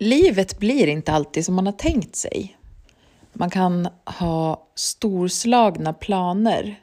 [0.00, 2.58] livet blir inte alltid som man har tänkt sig.
[3.32, 6.82] Man kan ha storslagna planer,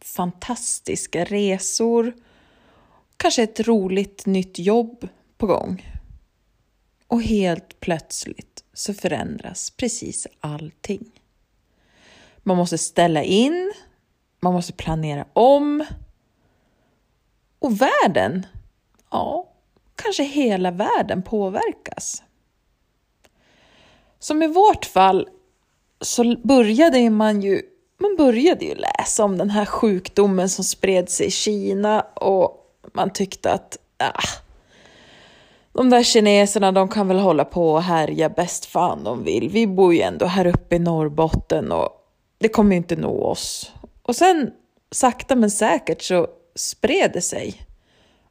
[0.00, 2.12] fantastiska resor,
[3.16, 5.08] kanske ett roligt nytt jobb
[5.38, 5.98] på gång.
[7.06, 11.10] Och helt plötsligt så förändras precis allting.
[12.42, 13.72] Man måste ställa in,
[14.40, 15.84] man måste planera om.
[17.58, 18.46] Och världen,
[19.10, 19.52] ja,
[19.94, 22.23] kanske hela världen påverkas.
[24.24, 25.28] Som i vårt fall
[26.00, 27.62] så började man ju
[27.98, 33.12] man började ju läsa om den här sjukdomen som spred sig i Kina och man
[33.12, 34.22] tyckte att ah,
[35.72, 39.48] de där kineserna de kan väl hålla på och härja bäst fan de vill.
[39.48, 41.88] Vi bor ju ändå här uppe i Norrbotten och
[42.38, 43.72] det kommer ju inte nå oss.
[44.02, 44.50] Och sen
[44.90, 47.54] sakta men säkert så spred det sig.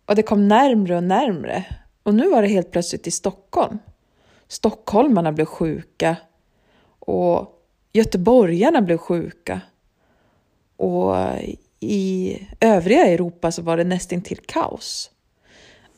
[0.05, 1.65] Och det kom närmre och närmre.
[2.03, 3.79] Och nu var det helt plötsligt i Stockholm.
[4.47, 6.15] Stockholmarna blev sjuka
[6.99, 9.61] och göteborgarna blev sjuka.
[10.77, 11.15] Och
[11.79, 15.11] i övriga Europa så var det nästintill kaos.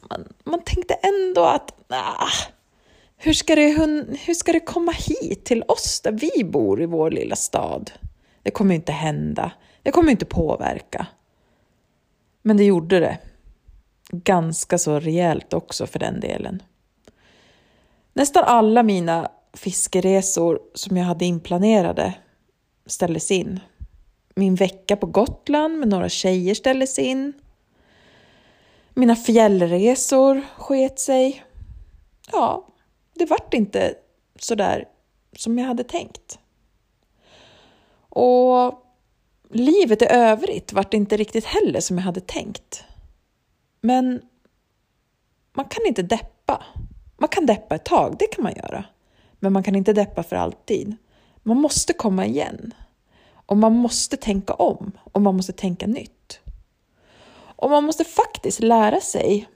[0.10, 2.30] Man, man tänkte ändå att ah,
[3.18, 3.70] hur, ska det,
[4.26, 7.92] hur ska det komma hit till oss där vi bor i vår lilla stad?
[8.44, 9.52] Det kommer inte hända.
[9.84, 11.08] Det kommer inte påverka.
[12.42, 13.18] Men det gjorde det.
[14.12, 16.64] Ganska så rejält också för den delen.
[18.18, 22.14] Nästan alla mina fiskeresor som jag hade inplanerade
[22.86, 23.60] ställdes in.
[24.36, 27.34] Min vecka på Gotland med några tjejer ställdes in.
[28.94, 31.46] Mina fjällresor sket sig.
[32.32, 32.68] Ja,
[33.14, 33.96] det vart inte
[34.40, 34.86] så där
[35.38, 36.40] som jag hade tänkt.
[38.10, 38.86] Och
[39.50, 42.84] livet i övrigt vart inte riktigt heller som jag hade tänkt.
[43.82, 44.22] Men
[45.54, 46.64] man kan inte deppa.
[47.18, 48.86] Man kan deppa ett tag, det kan man göra.
[49.40, 50.96] Men man kan inte deppa för alltid.
[51.44, 52.74] Man måste komma igen.
[53.46, 56.40] Och man måste tänka om och man måste tänka nytt.
[57.56, 59.48] Och man måste faktiskt lära sig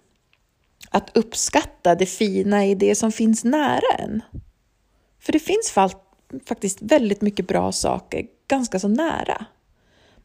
[0.90, 4.22] att uppskatta det fina i det som finns nära en.
[5.20, 5.72] För det finns
[6.46, 9.46] faktiskt väldigt mycket bra saker ganska så nära.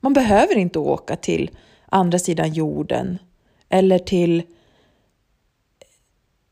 [0.00, 1.50] Man behöver inte åka till
[1.86, 3.19] andra sidan jorden
[3.69, 4.42] eller till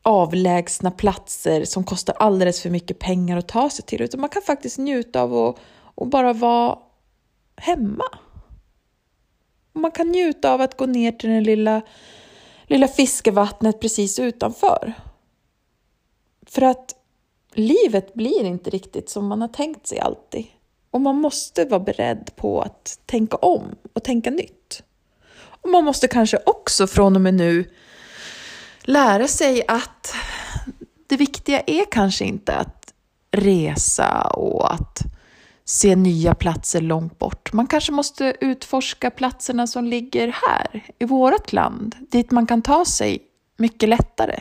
[0.03, 4.41] avlägsna platser som kostar alldeles för mycket pengar att ta sig till, utan man kan
[4.41, 5.59] faktiskt njuta av att
[5.95, 6.79] och bara vara
[7.57, 8.05] hemma.
[9.73, 11.81] Man kan njuta av att gå ner till det lilla,
[12.67, 14.93] lilla fiskevattnet precis utanför.
[16.45, 16.95] För att
[17.53, 20.45] livet blir inte riktigt som man har tänkt sig alltid.
[20.91, 24.83] Och man måste vara beredd på att tänka om och tänka nytt.
[25.35, 27.65] Och man måste kanske också från och med nu
[28.83, 30.15] lära sig att
[31.07, 32.93] det viktiga är kanske inte att
[33.31, 34.99] resa och att
[35.65, 37.53] se nya platser långt bort.
[37.53, 42.85] Man kanske måste utforska platserna som ligger här, i vårt land, dit man kan ta
[42.85, 43.19] sig
[43.57, 44.39] mycket lättare.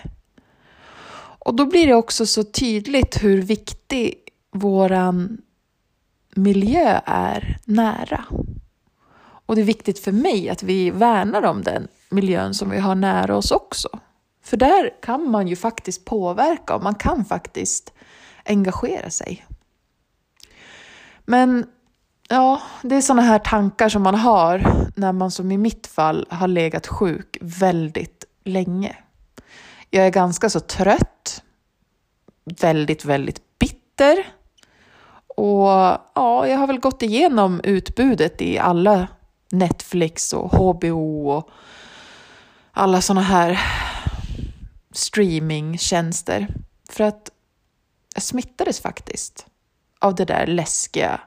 [1.44, 4.14] Och då blir det också så tydligt hur viktig
[4.52, 5.38] våran
[6.34, 8.24] miljö är nära.
[9.46, 12.94] Och det är viktigt för mig att vi värnar om den miljön som vi har
[12.94, 13.88] nära oss också.
[14.52, 17.92] För där kan man ju faktiskt påverka och man kan faktiskt
[18.44, 19.46] engagera sig.
[21.24, 21.66] Men
[22.28, 24.64] ja, det är sådana här tankar som man har
[24.96, 28.96] när man som i mitt fall har legat sjuk väldigt länge.
[29.90, 31.42] Jag är ganska så trött,
[32.44, 34.26] väldigt, väldigt bitter
[35.26, 35.68] och
[36.14, 39.08] ja, jag har väl gått igenom utbudet i alla
[39.52, 41.50] Netflix och HBO och
[42.72, 43.60] alla sådana här
[44.92, 46.54] streamingtjänster.
[46.90, 47.30] För att
[48.14, 49.46] jag smittades faktiskt
[49.98, 51.20] av det där läskiga,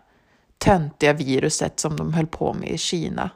[0.57, 3.29] töntiga viruset som de höll på med i Kina.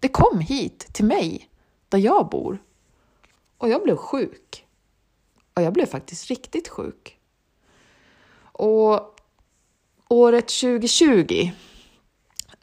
[0.00, 1.48] Det kom hit till mig,
[1.88, 2.58] där jag bor.
[3.58, 4.64] Och jag blev sjuk.
[5.54, 7.18] Och jag blev faktiskt riktigt sjuk.
[8.38, 9.16] Och
[10.08, 11.50] året 2020,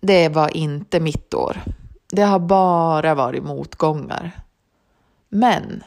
[0.01, 1.61] det var inte mitt år.
[2.07, 4.31] Det har bara varit motgångar.
[5.29, 5.83] Men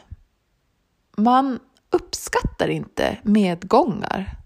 [1.17, 1.59] man
[1.89, 4.37] uppskattar inte medgångar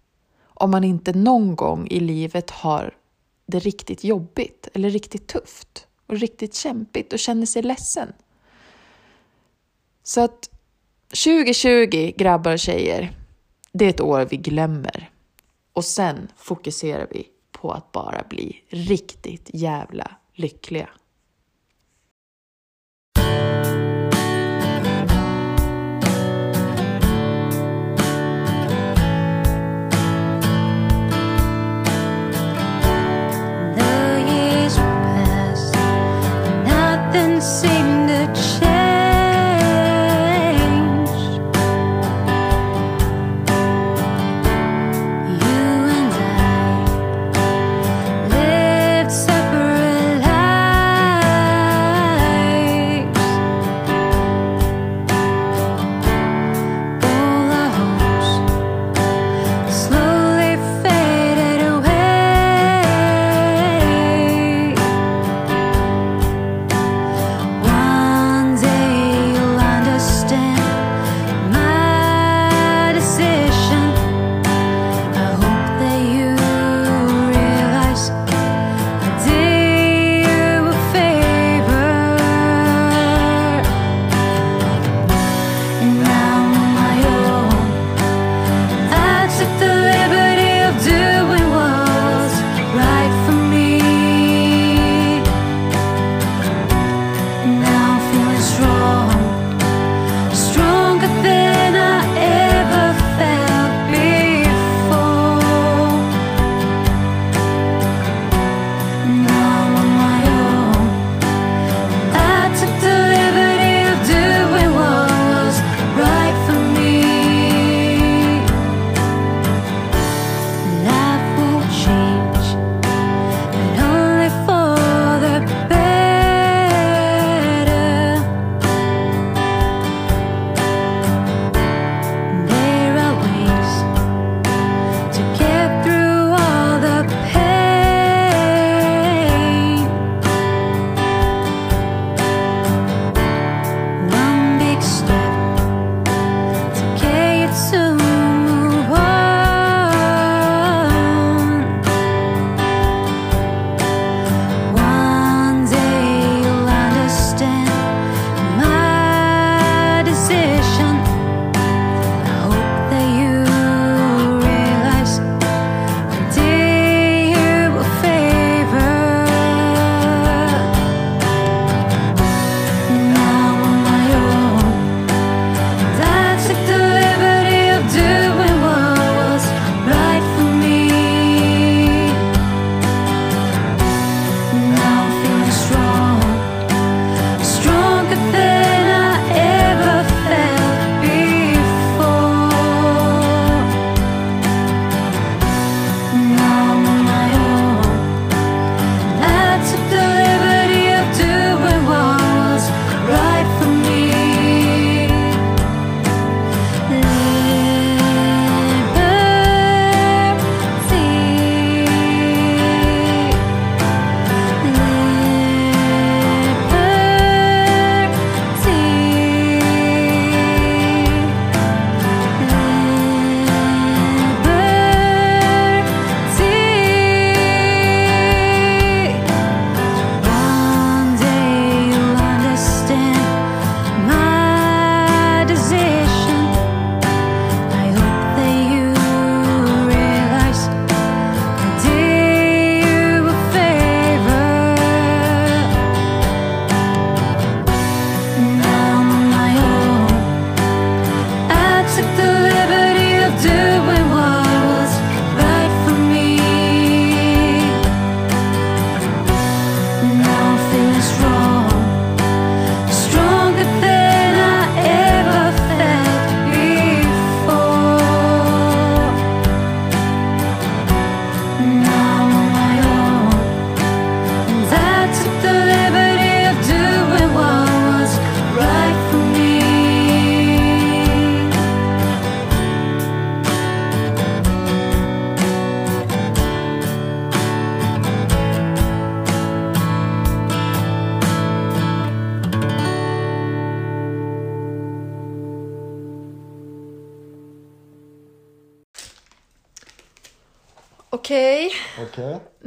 [0.43, 2.97] om man inte någon gång i livet har
[3.45, 8.13] det riktigt jobbigt eller riktigt tufft och riktigt kämpigt och känner sig ledsen.
[10.03, 10.49] Så att
[11.25, 13.11] 2020, grabbar och tjejer,
[13.71, 15.09] det är ett år vi glömmer.
[15.73, 20.89] Och sen fokuserar vi på att bara bli riktigt jävla lyckliga.
[37.51, 37.80] see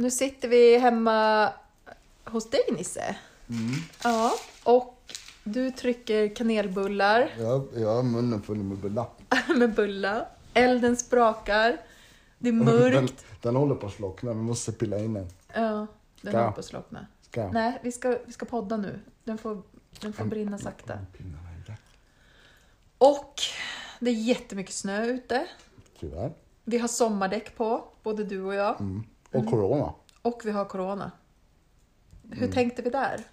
[0.05, 1.49] nu sitter vi hemma
[2.23, 3.15] hos dig Nisse.
[4.03, 4.33] Ja,
[4.63, 9.07] och du trycker kanelbullar Jag, jag har munnen full med bullar.
[9.55, 10.27] med bulla.
[10.53, 11.77] Elden sprakar.
[12.37, 12.95] Det är mörkt.
[12.95, 13.09] Den,
[13.41, 15.27] den håller på att slockna, vi måste pilla in den.
[15.53, 15.87] Ja,
[16.21, 16.39] den Ska.
[16.39, 17.07] håller på att slockna.
[17.21, 17.51] Ska?
[17.51, 18.99] Nej, vi ska, vi ska podda nu.
[19.23, 19.61] Den får,
[20.01, 20.99] den får brinna sakta.
[22.97, 23.41] Och
[23.99, 25.47] det är jättemycket snö ute.
[25.99, 26.33] Tyvärr.
[26.63, 28.81] Vi har sommardäck på, både du och jag.
[28.81, 29.03] Mm.
[29.37, 29.93] Och corona.
[30.21, 31.11] Och vi har corona.
[32.31, 32.51] Hur Mm.
[32.51, 33.23] tänkte vi där?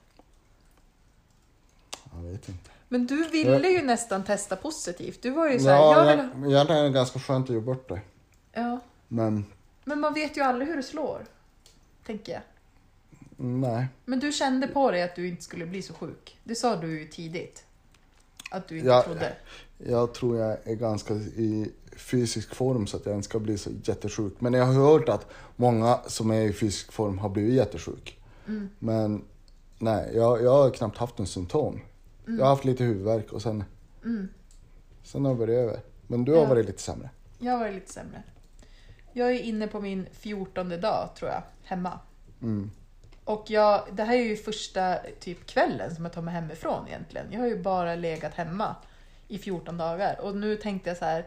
[2.15, 2.71] Jag vet inte.
[2.89, 5.23] Men du ville ju nästan testa positivt.
[5.23, 6.53] Du var ju så här, Ja, jag jag, vill...
[6.53, 8.01] egentligen är det ganska skönt att ge bort det.
[8.53, 8.81] ja.
[9.09, 9.45] Men
[9.85, 11.27] Men man vet ju aldrig hur det slår.
[12.07, 12.43] Tänker jag.
[13.37, 13.87] nej.
[14.05, 16.39] Men du kände på dig att du inte skulle bli så sjuk.
[16.45, 17.65] Det sa du ju tidigt.
[18.51, 19.03] Att du inte Ja.
[19.03, 19.37] trodde.
[19.79, 23.71] Jag tror jag är ganska i fysisk form så att jag inte ska bli så
[23.85, 24.35] jättesjuk.
[24.39, 28.19] Men jag har hört att många som är i fysisk form har blivit jättesjuk.
[28.49, 28.71] Mm.
[28.79, 29.25] Men
[29.79, 31.81] nej, jag, jag har knappt haft en symptom.
[32.27, 32.39] Mm.
[32.39, 33.65] Jag har haft lite huvudvärk och sen,
[35.03, 35.81] sen har det varit över.
[36.07, 36.49] Men du har Ja.
[36.49, 37.11] varit lite sämre.
[37.39, 38.23] Jag var lite sämre.
[39.13, 41.99] Jag är inne på min fjortonde dag tror jag, hemma.
[42.43, 42.71] Mm.
[43.25, 47.27] Och jag, det här är ju första typ kvällen som jag tar mig hemifrån egentligen.
[47.31, 48.77] Jag har ju bara legat hemma
[49.29, 50.21] i 14 dagar.
[50.21, 51.27] Och nu tänkte jag så här.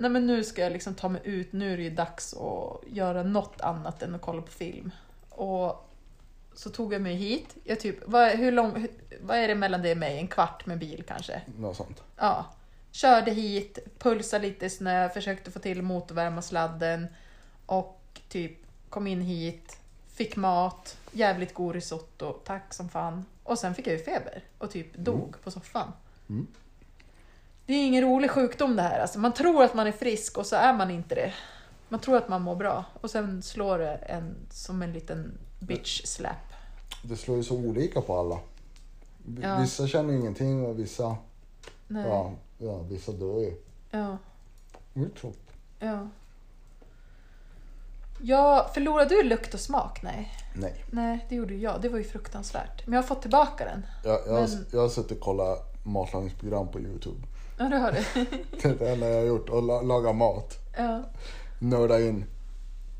[0.00, 2.88] Nej men nu ska jag liksom ta mig ut, nu är det ju dags att
[2.88, 4.90] göra något annat än att kolla på film.
[5.28, 5.88] Och
[6.54, 7.56] så tog jag mig hit.
[7.64, 8.88] Jag typ, vad, hur lång,
[9.20, 10.18] vad är det mellan det och mig?
[10.18, 11.42] En kvart med bil kanske?
[11.58, 12.02] Något sånt.
[12.16, 12.46] Ja.
[12.90, 17.06] Körde hit, pulsade lite i snö, försökte få till motorvärma sladden
[17.66, 19.78] och typ kom in hit,
[20.08, 23.24] fick mat, jävligt god risotto, tack som fan.
[23.42, 25.92] Och sen fick jag ju feber och typ dog på soffan.
[26.28, 26.46] Mm.
[27.68, 29.00] Det är ingen rolig sjukdom det här.
[29.00, 31.32] Alltså, man tror att man är frisk och så är man inte det.
[31.88, 36.02] Man tror att man mår bra och sen slår det en som en liten bitch
[36.04, 36.36] slap.
[37.02, 38.38] Det slår ju så olika på alla.
[39.42, 39.58] Ja.
[39.60, 41.16] Vissa känner ingenting och vissa,
[41.88, 42.06] Nej.
[42.08, 43.54] ja, ja, vissa dör ju.
[43.90, 44.18] Ja.
[44.94, 45.50] Det är tråkigt.
[45.78, 46.08] Ja.
[48.22, 50.02] Ja, förlorade du lukt och smak?
[50.02, 50.32] Nej.
[50.54, 50.84] Nej.
[50.90, 51.82] Nej, det gjorde jag.
[51.82, 52.86] Det var ju fruktansvärt.
[52.86, 53.86] Men jag har fått tillbaka den.
[54.04, 57.26] Jag, jag, har, Men- jag har suttit och kollat matlagningsprogram på Youtube.
[57.58, 58.04] Ja, du har det.
[58.62, 59.48] Det är det enda jag har gjort.
[59.48, 60.58] Och la, laga mat.
[60.76, 61.02] Ja,
[61.58, 62.24] Nörda in.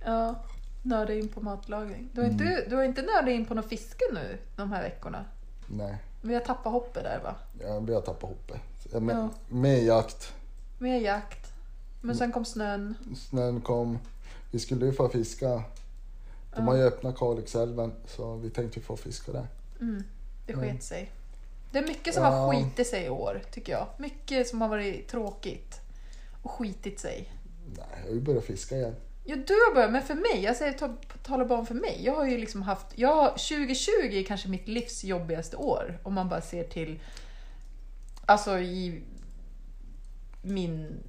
[0.05, 0.35] ja.
[0.83, 2.09] Nörda in på matlagning.
[2.12, 5.25] Du har, inte, du har inte nördat in på något fiske nu de här veckorna?
[5.67, 7.35] Nej, Vi har tappat hoppet där va?
[7.61, 8.61] jag börjar tappa hoppet.
[9.03, 9.29] Med, Ja.
[9.49, 10.33] med jakt.
[10.79, 11.53] Med jakt.
[12.00, 12.95] Men sen kom snön.
[13.17, 13.99] Snön kom.
[14.50, 15.62] Vi skulle ju få fiska.
[16.57, 19.47] De har ju öppnat Kalixälven så vi tänkte få fiska där.
[19.81, 20.03] Mm,
[20.47, 20.81] det sket Mm.
[20.81, 21.12] sig.
[21.73, 22.31] Det är mycket som Ja.
[22.31, 23.87] har skitit sig i år, tycker jag.
[23.99, 25.81] Mycket som har varit tråkigt.
[26.43, 27.33] Och skitit sig.
[27.77, 28.95] Nej, jag har ju börjat fiska igen.
[29.25, 32.01] Ja, du har börjat, men för mig, jag säger, ta, talar bara om för mig.
[32.05, 36.01] Jag har ju liksom haft, jag, har- 2020 är kanske mitt livs jobbigaste år.
[36.03, 37.01] Om man bara ser till,
[38.27, 39.03] alltså i
[40.43, 41.03] min,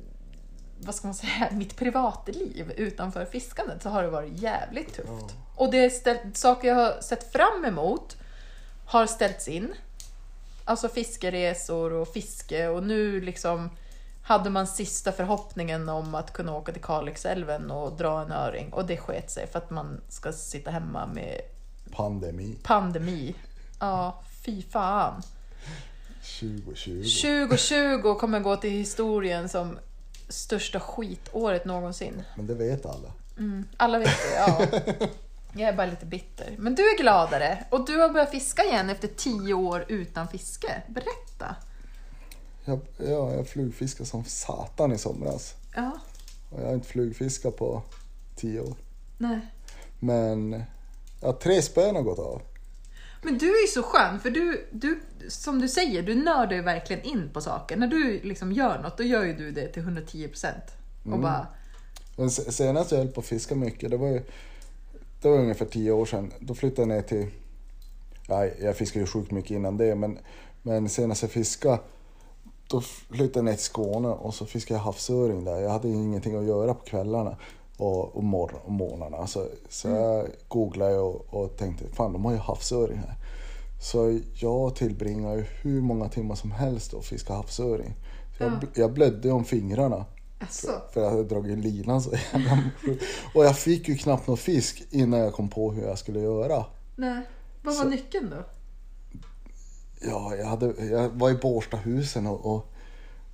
[0.79, 5.09] vad ska man säga, mitt privatliv utanför fiskandet så har det varit jävligt tufft.
[5.09, 5.29] Ja.
[5.55, 8.17] Och det är ställt, saker jag har sett fram emot
[8.85, 9.73] har ställts in.
[10.69, 13.69] Alltså fiskeresor och fiske och nu liksom
[14.23, 18.85] hade man sista förhoppningen om att kunna åka till Kalixälven och dra en öring och
[18.85, 21.41] det sket sig för att man ska sitta hemma med
[21.91, 23.35] Pandemi pandemi.
[23.79, 25.21] Ja, fy fan.
[26.39, 27.03] 2020.
[27.03, 29.77] 2020 kommer gå till historien som
[30.27, 32.23] största skitåret någonsin.
[32.35, 33.11] Men det vet alla.
[33.37, 34.67] Mm, alla vet det, ja.
[35.53, 36.55] Jag är bara lite bitter.
[36.57, 40.81] Men du är gladare och du har börjat fiska igen efter tio år utan fiske.
[40.87, 41.55] Berätta.
[42.65, 45.55] Jag, ja, jag flugfiskade som satan i somras.
[45.75, 45.91] Ja,
[46.51, 47.81] Och jag har inte flugfiskat på
[48.35, 48.73] 10 år.
[49.17, 49.39] nej.
[49.99, 50.63] Men
[51.21, 52.41] ja, tre spön har gått av.
[53.23, 56.61] Men du är ju så skön, för du, du, som du säger, du nördar ju
[56.61, 57.77] verkligen in på saker.
[57.77, 60.47] När du liksom gör något, då gör ju du det till 110%.
[61.01, 61.21] Och Mm.
[61.21, 61.47] bara,
[62.29, 64.21] senast jag höll på att fiska mycket, det var ju
[65.21, 66.33] det var ungefär 10 år sedan.
[66.39, 67.27] Då flyttade jag ner till,
[68.27, 70.19] ja, jag fiskade ju sjukt mycket innan det, men,
[70.63, 71.79] men senast jag fiskade
[72.67, 75.59] då flyttade jag ner till Skåne och så fiskade jag havsöring där.
[75.59, 77.37] Jag hade ingenting att göra på kvällarna
[77.77, 79.27] och, och, mor- och morgnarna.
[79.27, 83.15] Så, så jag googlade och, och tänkte, fan de har ju havsöring här.
[83.81, 87.93] Så jag tillbringar ju hur många timmar som helst och fiska havsöring.
[88.37, 88.59] Så jag, Ja.
[88.59, 90.05] bl- jag blödde om fingrarna.
[90.39, 92.63] Alltså, För jag hade dragit linan så jävla
[93.35, 96.65] Och jag fick ju knappt någon fisk innan jag kom på hur jag skulle göra.
[96.95, 97.21] nej.
[97.63, 98.43] Vad var Så- nyckeln då?
[100.01, 102.65] Ja, jag, hade, jag var i Bårstahusen och, och,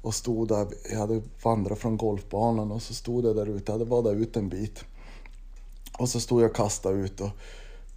[0.02, 0.68] och stod där.
[0.92, 3.72] Jag hade vandrat från golfbanan och så stod jag där ute.
[3.72, 4.84] Jag hade varit ute en bit.
[5.98, 7.30] Och så stod jag och kastade ut och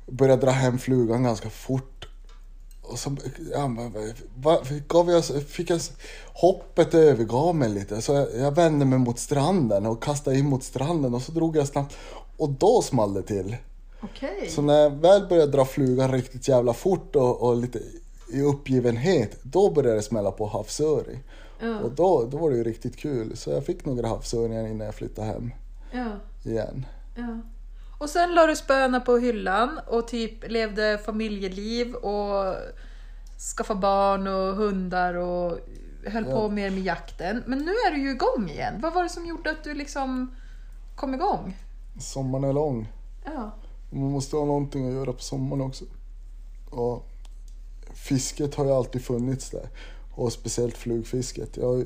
[0.06, 1.97] började dra hem flugan ganska fort.
[2.88, 3.16] Och så
[3.52, 3.70] ja,
[4.88, 5.80] gav jag, fick jag
[6.32, 8.02] hoppet övergav mig lite.
[8.02, 11.56] Så jag, jag vände mig mot stranden och kastade in mot stranden och så drog
[11.56, 11.96] jag snabbt.
[12.36, 13.56] Och då small det till.
[14.00, 14.48] Okej.
[14.50, 17.80] Så när jag väl började dra flugan riktigt jävla fort och, och lite
[18.32, 21.18] i uppgivenhet, då började det smälla på havsöring.
[21.60, 21.78] Ja.
[21.78, 23.36] Och då, då var det ju riktigt kul.
[23.36, 25.50] Så jag fick några havsöringar innan jag flyttade hem
[25.92, 26.06] Ja.
[26.50, 26.86] igen.
[27.16, 27.40] Ja.
[27.98, 32.54] Och sen la du spöna på hyllan och typ levde familjeliv och
[33.56, 35.58] skaffade barn och hundar och
[36.06, 36.34] höll Ja.
[36.36, 37.42] på mer med jakten.
[37.46, 38.74] Men nu är du ju igång igen.
[38.80, 40.34] Vad var det som gjorde att du liksom
[40.96, 41.56] kom igång?
[42.00, 42.92] Sommaren är lång.
[43.24, 43.50] Ja.
[43.90, 45.84] Man måste ha någonting att göra på sommaren också.
[46.70, 47.08] Och
[47.94, 49.68] fisket har ju alltid funnits där.
[50.14, 51.56] Och speciellt flugfisket.
[51.56, 51.84] Jag,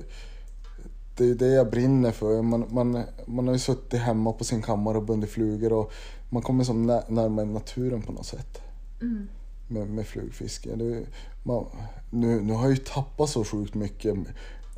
[1.16, 2.42] det är det jag brinner för.
[2.42, 5.92] Man, man, man har ju suttit hemma på sin kammare och bundit flugor och
[6.30, 8.60] man kommer som när, närmare naturen på något sätt.
[9.00, 9.28] Mm.
[9.68, 10.74] Med, med flugfiske.
[10.76, 11.06] Det,
[11.42, 11.66] man,
[12.10, 14.14] nu, nu har jag ju tappat så sjukt mycket.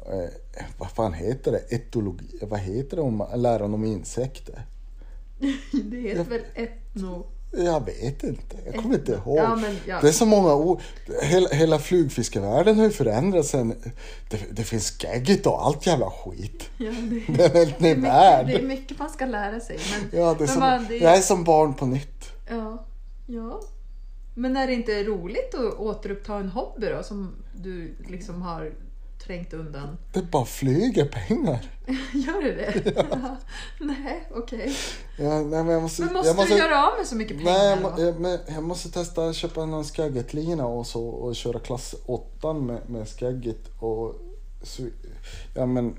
[0.06, 0.30] Eh,
[0.78, 1.74] vad fan heter det?
[1.74, 2.38] Etologi?
[2.42, 4.66] Vad heter det om läran om insekter?
[5.84, 7.26] Det heter väl etno...
[7.56, 9.38] Jag vet inte, jag kommer inte ihåg.
[9.38, 10.00] Ja, men ja.
[10.00, 10.80] Det är så många ord.
[11.22, 13.74] Hela, hela flugfiskevärlden har ju förändrats sen.
[14.30, 16.70] Det, det finns gaggigt och allt jävla skit.
[16.78, 18.46] Ja, det, Det är helt det, är ny mycket, värld.
[18.46, 19.78] det är mycket man ska lära sig.
[19.92, 22.24] Men, Ja, det är som, man, det, Jag är som barn på nytt.
[22.48, 22.86] ja,
[23.26, 23.60] ja.
[24.36, 28.72] Men är det inte roligt att återuppta en hobby då som du liksom har
[29.26, 29.98] trängt undan?
[30.12, 31.70] Det bara flyger pengar.
[32.12, 32.92] Gör det det?
[32.96, 33.36] Ja.
[33.80, 34.76] Nej, okej.
[35.18, 37.36] Ja, nej, men jag måste, Men måste, jag måste, du göra av med så mycket
[37.36, 37.52] pengar?
[37.52, 41.58] Nej, jag, jag, men jag måste testa att köpa någon skaggetlina och så och köra
[41.58, 44.14] klass 8 med, med skagget och
[44.62, 44.82] så,
[45.54, 45.96] ja men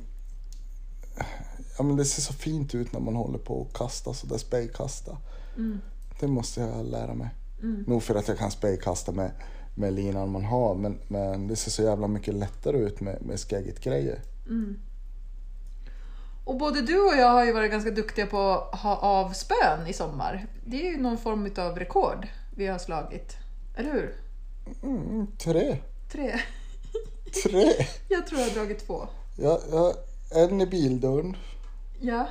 [1.77, 5.17] Ja men det ser så fint ut när man håller på och kasta sådär spejkasta.
[5.57, 5.81] Mm.
[6.19, 7.29] Det måste jag lära mig.
[7.61, 7.83] Mm.
[7.87, 9.31] Nog för att jag kan spejkasta med,
[9.75, 13.39] med linan man har men, men det ser så jävla mycket lättare ut med, med
[13.39, 14.19] skagget-grejer.
[14.47, 14.79] Mm.
[16.45, 19.87] Och både du och jag har ju varit ganska duktiga på att ha av spön
[19.87, 20.47] i sommar.
[20.65, 23.37] Det är ju någon form av rekord vi har slagit.
[23.77, 24.15] Eller hur?
[24.83, 25.77] Mm, tre.
[26.11, 26.39] Tre.
[27.43, 27.65] Tre!
[28.09, 29.07] Jag tror jag har dragit två.
[29.37, 29.93] Jag, jag,
[30.31, 31.35] en i bildörren.
[32.01, 32.27] Ja.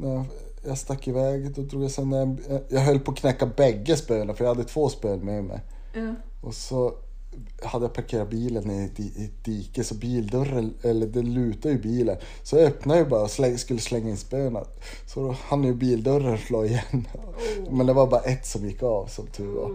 [0.00, 0.24] när
[0.64, 4.34] jag- stack iväg, då drog jag sen jag, jag höll på att knäcka bägge spöna
[4.34, 5.60] för jag hade två spön med mig.
[5.98, 6.14] Ja.
[6.40, 6.94] Och så
[7.64, 11.80] hade jag parkerat bilen i ett, i ett dike så bildörren, eller det lutade ju
[11.80, 12.16] bilen.
[12.42, 14.64] Så jag öppnade ju bara och släng, skulle slänga in spöna.
[15.06, 17.08] Så då hann ju bildörren slå igen.
[17.70, 19.68] Men det var bara ett som gick av som tur var.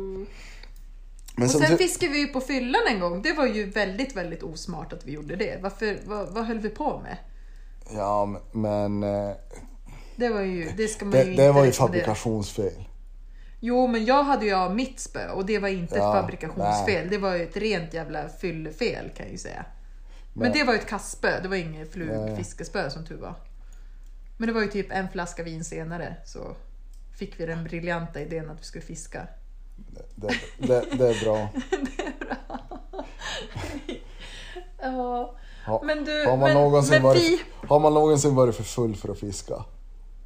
[1.35, 3.21] Men Och sen tur- fiskade vi ju på fyllan en gång.
[3.21, 5.59] Det var ju väldigt, väldigt osmart att vi gjorde det.
[5.63, 7.17] Varför, vad, vad höll vi på med?
[7.93, 9.31] Ja men eh,
[10.15, 11.87] Det var ju, det ska man det, ju det inte var ju rekommendera.
[11.87, 12.73] fabrikationsfel.
[13.65, 17.01] Jo, men jag hade ju av mitt spö och det var inte Ja, ett fabrikationsfel.
[17.01, 17.07] nej.
[17.09, 19.65] Det var ju ett rent jävla fyllefel kan jag ju säga.
[20.33, 23.35] Men, Men- det var ju ett kastspö, det var inget flugfiskespö som tur var.
[24.37, 26.55] Men det var ju typ en flaska vin senare så
[27.17, 29.27] fick vi den briljanta idén att vi skulle fiska.
[30.15, 31.49] Det, det, det är bra.
[34.81, 37.41] Ja, Ha, men du, har, man men, någonsin men varit, vi...
[37.67, 39.65] har man någonsin varit för full för att fiska?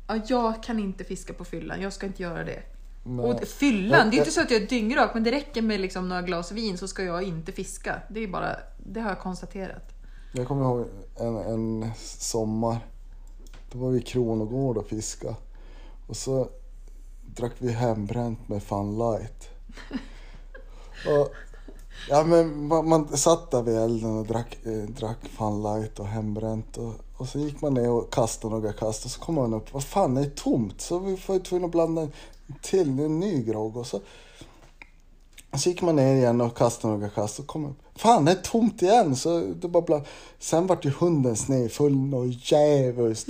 [0.07, 2.59] Ja, jag kan inte fiska på fyllan, jag ska inte göra det.
[3.09, 3.25] Nej.
[3.25, 6.09] Och fyllan, det är inte så att jag är dyngrak, men det räcker med liksom
[6.09, 8.01] några glas vin så ska jag inte fiska.
[8.09, 9.91] Det är bara, det har jag konstaterat.
[10.31, 12.77] Jag kommer ihåg en, en sommar.
[13.71, 15.35] Då var vi i Kronogård och fiska.
[16.07, 16.49] Och så
[17.35, 19.49] drack vi hembränt med Fun Light.
[21.07, 21.33] Och,
[22.09, 26.07] ja, men man, man satt där vid elden och drack, eh, drack Fun Light och
[26.07, 26.77] hembränt.
[26.77, 29.73] Och, och så gick man ner och kastade några kast och så kom man upp.
[29.73, 30.81] Vad fan, det är tomt.
[30.81, 32.11] Så vi var tvungna att blanda en
[32.61, 33.77] till, en ny grogg.
[33.77, 34.01] Och så,
[35.57, 37.77] så gick man ner igen och kastade några kast och kom upp.
[37.95, 39.15] Fan, det är tomt igen!
[39.15, 40.03] Så det bara bland...
[40.39, 43.29] Sen vart ju hunden snedfull och djävulskt.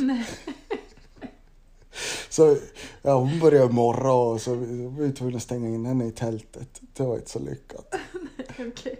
[2.29, 2.57] Så
[3.01, 6.81] ja, hon började morra och så var vi tvungna att stänga in henne i tältet.
[6.93, 7.95] Det var inte så lyckat.
[8.59, 8.99] Okej.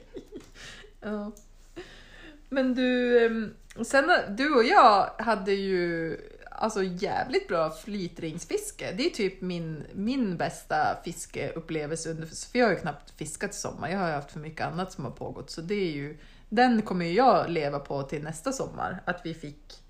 [1.01, 1.31] Ja.
[2.49, 3.53] Men du, ehm,
[3.85, 6.17] sen du och jag hade ju
[6.57, 8.93] alltså jävligt bra flytringsfiske.
[8.97, 13.57] Det är typ min, min bästa fiskeupplevelse under, för jag har ju knappt fiskat i
[13.57, 13.89] sommar.
[13.89, 15.49] Jag har ju haft för mycket annat som har pågått.
[15.49, 16.17] Så det är ju,
[16.49, 19.03] den kommer jag leva på till nästa sommar.
[19.05, 19.81] Att vi fick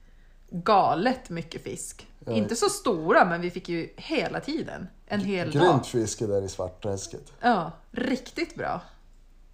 [0.49, 2.07] galet mycket fisk.
[2.25, 2.31] Ja.
[2.31, 4.87] Inte så stora, men vi fick ju hela tiden.
[5.07, 5.61] En hel dag.
[5.63, 7.33] Grymt fiske där i Svartträsket.
[7.39, 8.81] Ja, riktigt bra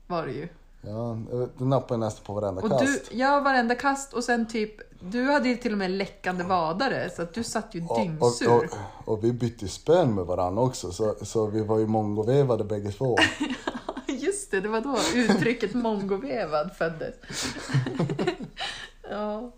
[0.08, 0.48] var det ju.
[0.86, 1.18] Ja,
[1.58, 3.10] det nappade nästan på varenda Och kast.
[3.10, 7.10] du, ja, varenda kast och sen typ Du hade ju till och med läckande vadare
[7.10, 8.48] så att du satt ju Och, dyngsur.
[8.50, 12.64] och, och, och vi bytte spön med varandra också, så, så vi var ju mongovevade
[12.64, 13.18] bägge två.
[14.08, 17.16] Just det, det var då uttrycket mongovevad föddes.
[19.10, 19.52] ja.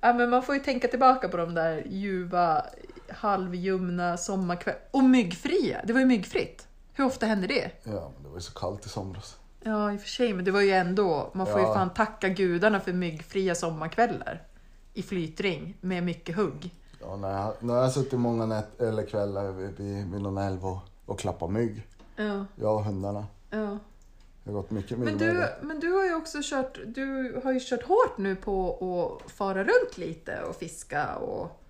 [0.00, 2.66] ja, men man får ju tänka tillbaka på de där ljuva,
[3.08, 4.84] halvljumna sommarkvällarna.
[4.90, 6.66] Och myggfria, det var ju myggfritt.
[6.94, 7.70] Hur ofta hände det?
[7.84, 9.36] Ja, men det var ju så kallt i somras.
[9.64, 11.74] Ja, i och för sig, men det var ju ändå, man får ju Ja.
[11.74, 14.42] fan tacka gudarna för myggfria sommarkvällar.
[14.94, 16.74] I flytring, med mycket hugg.
[17.00, 19.70] Ja, när jag, när jag har suttit många nät, eller kvällar vid,
[20.12, 21.86] vid, någon älv och, och klappat mygg.
[22.16, 23.26] Ja, Jag och hundarna.
[23.50, 23.78] ja.
[24.44, 27.60] Det har gått mycket Men du, men du har ju också kört, du har ju
[27.62, 31.60] kört hårt nu på att fara runt lite och fiska och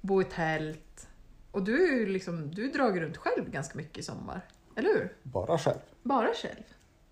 [0.00, 1.08] bo i tält.
[1.50, 4.40] Och du ju liksom, du drar runt själv ganska mycket i sommar.
[4.76, 5.12] Eller hur?
[5.22, 5.78] Bara själv.
[6.02, 6.62] Bara själv.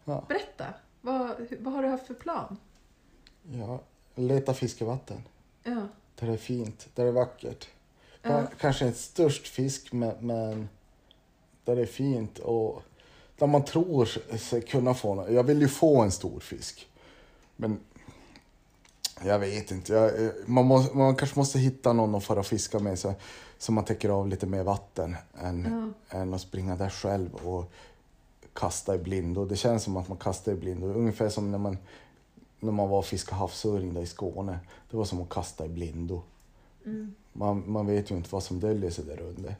[0.09, 0.25] Ja.
[0.29, 0.67] Berätta,
[1.01, 2.57] vad, vad har du haft för plan?
[3.53, 3.81] ja.
[4.15, 5.23] Leta fiskevatten.
[5.63, 7.69] Ja, Där det är fint, där det är vackert.
[8.23, 8.31] Ja.
[8.31, 10.69] Ka- Kanske inte störst fisk, men, men
[11.65, 12.83] där det är fint och
[13.39, 14.05] där man tror
[14.39, 15.31] sig kunna få något.
[15.31, 16.89] Jag vill ju få en stor fisk.
[17.57, 17.81] Men
[19.25, 19.93] jag vet inte.
[19.93, 20.11] Jag,
[20.47, 23.15] man, måste, man kanske måste hitta någon att fara och fiska med så,
[23.59, 27.73] så man täcker av lite mer vatten än, än att springa där själv och
[28.59, 29.45] kasta i blindo.
[29.45, 30.87] Det känns som att man kastar i blindo.
[30.87, 31.79] Ungefär som när man,
[32.61, 34.59] när man var och fiskade havsöring där i Skåne.
[34.91, 36.23] Det var som att kasta i blindo.
[37.33, 39.55] Man, man vet ju inte vad som döljer sig där under.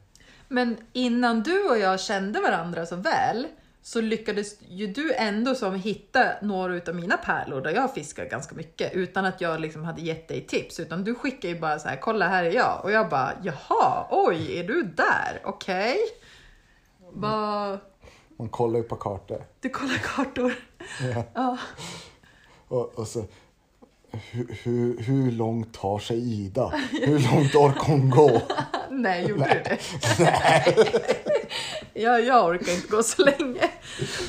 [0.47, 3.47] Men innan du och jag kände varandra så väl
[3.81, 8.55] så lyckades ju du ändå som hitta några utav mina pärlor där jag fiskar ganska
[8.55, 10.79] mycket utan att jag liksom hade gett dig tips.
[10.79, 12.79] Utan du skickade ju bara så här, kolla här är jag.
[12.83, 15.41] Och jag bara, jaha, oj, är du där?
[15.43, 15.97] Okej.
[17.11, 17.79] Vad-
[18.39, 19.45] Man kollar ju på kartor.
[19.59, 20.53] Du kollar kartor.
[21.15, 21.23] Ja.
[21.33, 21.57] Ja.
[22.67, 23.25] Och, och så,
[24.11, 26.73] hur, hur, hur långt tar sig Ida?
[26.91, 28.41] Hur långt orkar hon gå?
[28.89, 29.79] Nej, gjorde du det?
[32.01, 33.69] ja, jag orkar inte gå så länge.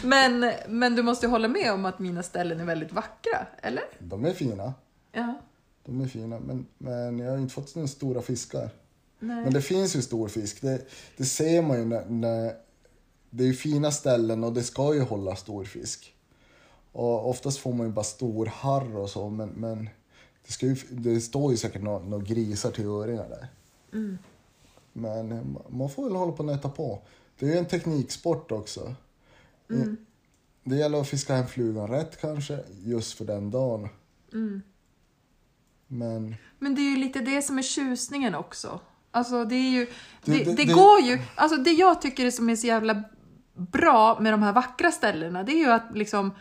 [0.03, 3.85] Men, men du måste hålla med om att mina ställen är väldigt vackra, eller?
[3.99, 4.75] De är fina.
[5.13, 5.41] Ja.
[5.85, 8.71] De är fina, men, men jag har inte fått några stora fiskar.
[9.19, 9.45] Nej.
[9.45, 10.63] Men det finns ju stor fisk.
[10.63, 10.81] Det,
[11.17, 12.55] det ser man ju när, när...
[13.31, 16.15] Det är ju fina ställen och det ska ju hålla stor fisk.
[16.93, 19.89] Och oftast får man ju bara stor harr och så, men, men
[20.47, 23.49] det, ska ju, det står ju säkert några nå grisar till öringar där.
[24.93, 27.03] Men eh, man får väl hålla på och nöta på.
[27.39, 28.95] Det är ju en tekniksport också.
[30.65, 33.89] Det gäller att fiska hem flugan rätt kanske, just för den dagen.
[35.87, 38.81] Men Men det är ju lite det som är tjusningen också.
[39.11, 39.87] Alltså det är ju,
[40.25, 43.03] Det- det, det- det- går ju, alltså det jag tycker är som är så jävla
[43.61, 46.33] bra med de här vackra ställena, det är ju att liksom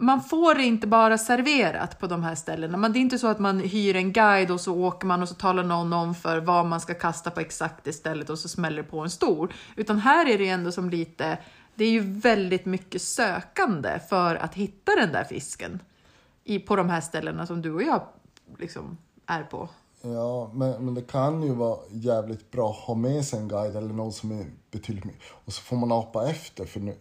[0.00, 2.76] man får det inte bara serverat på de här ställena.
[2.76, 5.28] Men det är inte så att man hyr en guide och så åker man och
[5.28, 8.48] så talar någon om för vad man ska kasta på exakt det stället och så
[8.48, 9.52] smäller det på en stor.
[9.76, 11.38] Utan här är det ändå som lite,
[11.74, 15.82] det är ju väldigt mycket sökande för att hitta den där fisken.
[16.44, 18.06] I, på de här ställena som du och jag
[18.58, 19.68] liksom är på.
[20.02, 23.76] Ja, men, men det kan ju vara jävligt bra att ha med sig en guide
[23.76, 25.14] eller någon som är betydligt mer.
[25.44, 26.94] Och så får man apa efter för nu,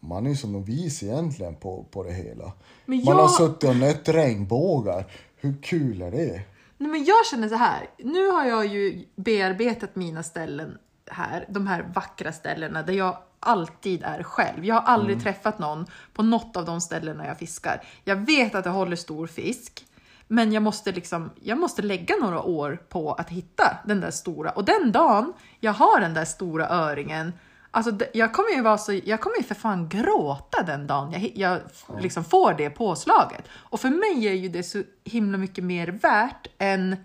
[0.00, 2.52] man är ju så novis egentligen på, på det hela.
[2.86, 5.04] Men Man har jag- suttit och nött regnbågar.
[5.36, 6.42] Hur kul är det?
[6.78, 7.90] Nej, men jag känner så här.
[7.98, 10.78] Nu har jag ju bearbetat mina ställen
[11.10, 14.64] här, de här vackra ställena där jag alltid är själv.
[14.64, 17.84] Jag har aldrig träffat någon på något av de ställena jag fiskar.
[18.04, 19.86] Jag vet att jag håller stor fisk,
[20.28, 24.50] men jag måste liksom, jag måste lägga några år på att hitta den där stora.
[24.50, 27.32] Och den dagen jag har den där stora öringen,
[27.70, 31.32] alltså jag kommer ju vara så, jag kommer ju för fan gråta den dagen jag,
[31.34, 31.60] jag
[32.00, 33.44] liksom får det påslaget.
[33.50, 36.96] Och för mig är ju det så himla mycket mer värt än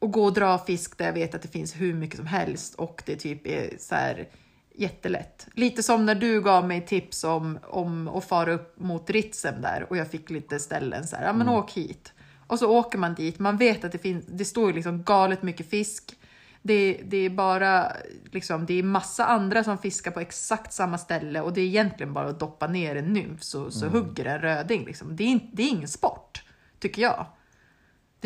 [0.00, 2.74] att gå och dra fisk där jag vet att det finns hur mycket som helst
[2.74, 4.28] och det typ är så här
[4.76, 5.48] jättelätt.
[5.54, 9.86] Lite som när du gav mig tips om, om att fara upp mot Ritsem där
[9.90, 12.12] och jag fick lite ställen så här, ja men åk hit.
[12.46, 15.42] Och så åker man dit, man vet att det finns, det står ju liksom galet
[15.42, 16.16] mycket fisk.
[16.62, 17.92] Det, det är bara,
[18.32, 22.12] liksom, det är massa andra som fiskar på exakt samma ställe och det är egentligen
[22.12, 24.84] bara att doppa ner en nymf så, så hugger en röding.
[24.84, 25.16] Liksom.
[25.16, 26.44] Det, är det är ingen sport,
[26.78, 27.26] tycker jag.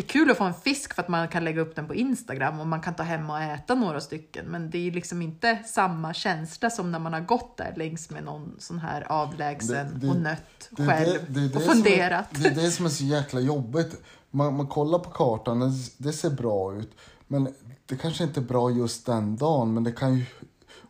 [0.01, 1.95] Det är kul att få en fisk för att man kan lägga upp den på
[1.95, 4.47] Instagram och man kan ta hem och äta några stycken.
[4.47, 8.25] Men det är liksom inte samma känsla som när man har gått där längs med
[8.25, 12.25] någon sån här avlägsen Det- det- och nött Det själv och som är- funderat.
[12.31, 13.97] Det är det som är så jäkla jobbigt.
[14.31, 16.91] Man, man kollar på kartan, det, det ser bra ut.
[17.27, 17.55] Men
[17.87, 20.25] det kanske inte är bra just den dagen, men det kan ju...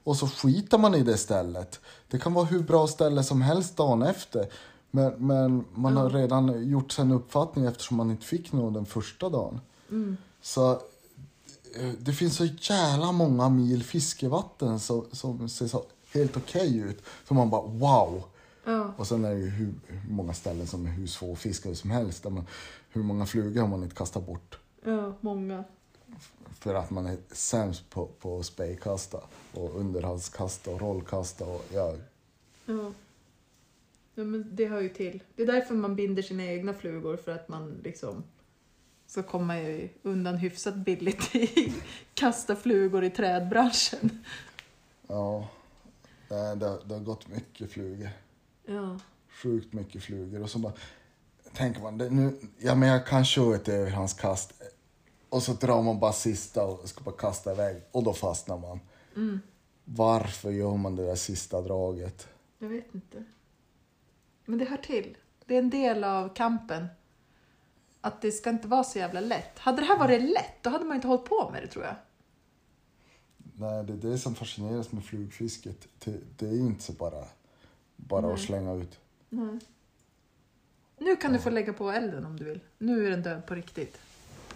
[0.04, 1.80] Och så skiter man i det stället.
[2.10, 4.46] Det kan vara hur bra ställe som helst dagen efter.
[4.90, 8.86] Men, men man har redan gjort sig en uppfattning eftersom man inte fick någon den
[8.86, 9.60] första dagen.
[9.90, 10.16] Mm.
[10.40, 10.72] Så
[11.76, 17.02] eh, det finns så jävla många mil fiskevatten som, som ser så helt okej ut.
[17.28, 18.22] Så man bara wow!
[18.64, 18.92] Ja.
[18.96, 21.90] Och sen är det ju hur, hur många ställen som är hur svå fiskare som
[21.90, 22.22] helst.
[22.22, 22.46] Där man,
[22.90, 24.58] hur många flugor har man inte kastat bort?
[24.84, 25.64] ja, många.
[26.58, 29.20] För att man är sämst på, på spejkasta
[29.54, 31.94] och underhalskasta och rollkasta och ja,
[32.66, 32.92] Ja.
[34.20, 35.22] Ja, men det hör ju till.
[35.36, 38.24] Det är därför man binder sina egna flugor, för att man liksom
[39.06, 41.74] ska komma ju undan hyfsat billigt i
[42.14, 44.24] kasta flugor i trädbranschen.
[45.06, 45.48] ja
[46.28, 48.10] det, det, det har gått mycket flugor.
[48.66, 48.98] Ja.
[49.28, 50.42] Sjukt mycket flugor.
[50.42, 50.72] Och så bara
[51.52, 54.62] tänker man, det, nu, ja men jag kan köra ett överhandskast.
[55.28, 58.80] Och så drar man bara sista och ska bara kasta iväg och då fastnar man.
[59.16, 59.40] Mm.
[59.84, 62.28] Varför gör man det där sista draget?
[62.58, 63.24] Jag vet inte.
[64.50, 65.16] Men det hör till.
[65.46, 66.86] Det är en del av kampen.
[68.00, 69.58] Att det ska inte vara så jävla lätt.
[69.58, 71.94] Hade det här varit lätt, då hade man inte hållit på med det tror jag.
[73.36, 75.88] Nej, det är det som fascineras med flugfisket.
[76.36, 77.24] Det, är inte så bara,
[77.96, 78.32] bara Nej.
[78.32, 78.98] att slänga ut.
[79.28, 79.58] Nej.
[80.98, 82.60] Nu kan du få lägga på elden om du vill.
[82.78, 83.98] Nu är den död på riktigt.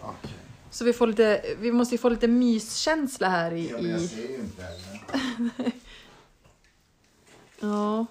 [0.01, 0.31] Okej.
[0.71, 3.63] Så vi, får lite, vi måste ju få lite myskänsla här i...
[3.63, 4.07] i...
[4.07, 5.71] ser ju inte heller.
[7.59, 8.05] Ja.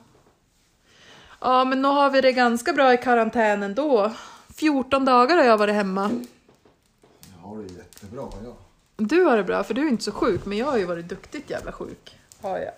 [1.45, 4.13] Ja, men nu har vi det ganska bra i karantän ändå.
[4.55, 6.11] 14 dagar har jag varit hemma.
[7.33, 8.57] Jag har det jättebra, ja.
[8.97, 11.09] Du har det bra, för du är inte så sjuk, men jag har ju varit
[11.09, 12.19] duktigt jävla sjuk.
[12.41, 12.73] Har jag.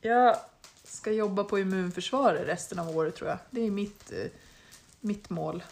[0.00, 0.36] Jag
[0.84, 3.38] ska jobba på immunförsvaret resten av året tror jag.
[3.50, 4.30] Det är mitt, eh,
[5.00, 5.62] mitt mål.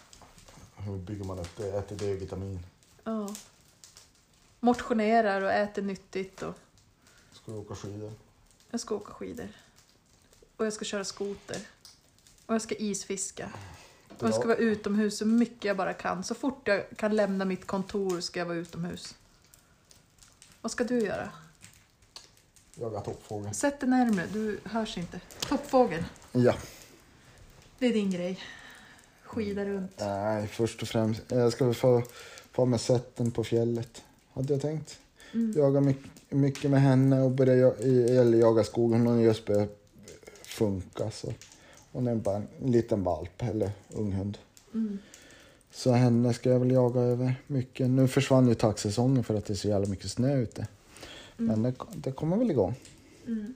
[0.77, 1.69] Hur bygger man upp det?
[1.69, 2.59] Äter D-vitamin?
[3.05, 3.35] Ja.
[4.61, 6.55] Motionerar och äter nyttigt och
[7.33, 8.13] Ska du åka skidor?
[8.71, 9.49] jag ska åka skidor.
[10.57, 11.57] Och jag ska köra skoter.
[12.51, 13.51] Och jag ska isfiska.
[14.19, 16.25] Och jag ska vara utomhus så mycket jag bara kan.
[16.25, 19.15] Så fort jag kan lämna mitt kontor ska jag vara utomhus.
[20.61, 21.29] Vad ska du göra?
[22.75, 23.55] Jaga toppfågel.
[23.55, 25.21] Sätt dig närmare, du hörs inte.
[25.49, 26.55] Toppfågel, Ja.
[27.79, 28.39] det är din grej.
[29.23, 29.93] Skida runt.
[29.99, 31.23] Nej, först och främst.
[31.29, 32.03] Jag ska väl få,
[32.53, 34.03] få med sätten på fjället.
[34.33, 34.99] Hade jag tänkt.
[35.35, 35.53] Mm.
[35.57, 37.75] Jaga mycket, mycket med henne och börja ja-
[38.21, 39.01] eller jaga skogen.
[39.07, 39.77] Hon har just börjat
[40.43, 41.11] funka.
[41.11, 41.33] Så.
[41.93, 44.39] Hon är bara en liten valp eller unghund.
[44.75, 44.99] Mm.
[45.71, 47.91] Så henne ska jag väl jaga över mycket.
[47.91, 50.67] Nu försvann ju taxsäsongen för att det är så jävla mycket snö ute.
[51.37, 52.75] Men det, det kommer väl igång.
[53.27, 53.55] Mm.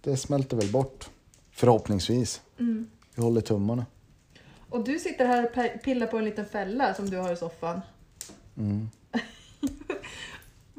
[0.00, 1.10] Det smälter väl bort.
[1.50, 2.40] Förhoppningsvis.
[2.58, 2.90] Mm.
[3.14, 3.86] Vi håller tummarna.
[4.70, 7.80] Och du sitter här och pillar på en liten fälla som du har i soffan.
[8.56, 8.88] Mm.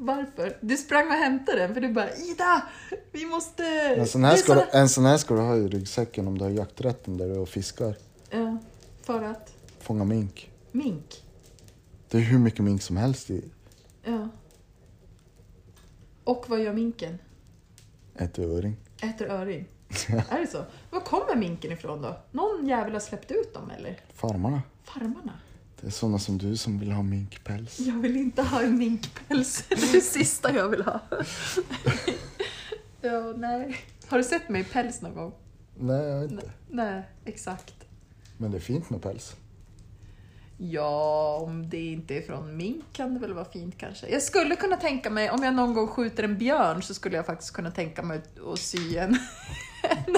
[0.00, 0.58] Varför?
[0.60, 2.62] Du sprang och hämtade den för du bara Ida!
[3.12, 3.64] Vi måste...
[3.64, 6.44] En sån, här ska du, en sån här ska du ha i ryggsäcken om du
[6.44, 7.96] har jakträtten där du är och fiskar.
[8.30, 8.58] Ja,
[9.02, 9.54] för att?
[9.80, 10.50] Fånga mink.
[10.72, 11.24] Mink?
[12.08, 13.44] Det är hur mycket mink som helst i
[14.04, 14.28] Ja.
[16.24, 17.18] Och vad gör minken?
[18.18, 18.76] ett öring.
[19.02, 19.68] Äter öring.
[20.30, 20.64] är det så?
[20.90, 22.16] Var kommer minken ifrån då?
[22.30, 24.00] Någon jävel har släppt ut dem eller?
[24.14, 24.62] Farmarna.
[24.84, 25.32] Farmarna?
[25.80, 27.80] Det är såna som du som vill ha minkpäls.
[27.80, 29.64] Jag vill inte ha en minkpäls.
[29.68, 31.00] Det är det sista jag vill ha.
[33.00, 33.76] ja, nej.
[34.06, 35.32] Har du sett mig i päls någon gång?
[35.78, 36.50] Nej, jag vet inte.
[36.68, 37.74] Nej, nej, exakt.
[38.36, 39.36] Men det är fint med päls.
[40.60, 44.08] Ja, om det inte är från mink kan det väl vara fint kanske.
[44.08, 47.26] Jag skulle kunna tänka mig, om jag någon gång skjuter en björn så skulle jag
[47.26, 48.20] faktiskt kunna tänka mig
[48.52, 49.10] att sy en,
[49.82, 50.16] en,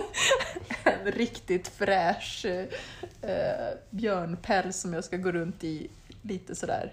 [1.07, 2.45] en riktigt fräsch
[3.21, 5.89] eh, björnpäls som jag ska gå runt i
[6.23, 6.93] lite sådär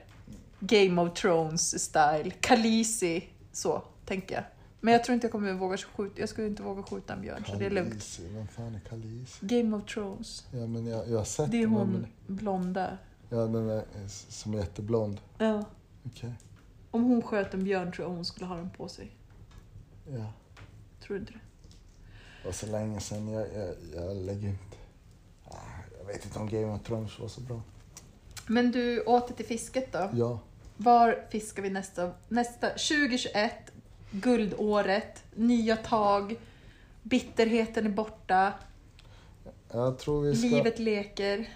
[0.60, 2.32] Game of Thrones style.
[2.40, 4.44] Khaleesi, så tänker jag.
[4.80, 7.44] Men jag tror inte jag kommer våga skjuta, jag skulle inte våga skjuta en björn
[7.48, 7.90] så det är lugnt.
[7.90, 9.38] Khaleesi, Vem fan är Khaleesi?
[9.46, 10.46] Game of Thrones.
[10.52, 12.98] Ja, men jag, jag har sett Det är hon men- blonda.
[13.30, 15.22] Ja, den är s- som är jätteblond.
[15.38, 15.66] Ja.
[16.06, 16.32] Okej.
[16.92, 19.12] Om hon sköt en björn tror jag hon skulle ha den på sig.
[20.08, 20.34] Ja.
[21.02, 21.40] Tror du inte det?
[22.46, 23.28] Var så länge sedan.
[23.28, 24.78] Jag, jag, jag lägger inte...
[25.46, 25.56] Ah,
[26.00, 27.62] Jag vet inte om Game of Thrones var så bra.
[28.48, 30.10] Men du åter till fisket då.
[30.14, 30.40] Ja.
[30.78, 32.12] Var fiskar vi nästa?
[32.28, 33.52] nästa 2021,
[34.12, 36.36] guldåret, nya tag,
[37.04, 38.54] bitterheten är borta,
[39.72, 40.48] Jag tror vi ska...
[40.48, 41.50] livet leker.